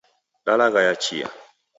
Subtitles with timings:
[0.45, 1.27] Dalaghaya chia.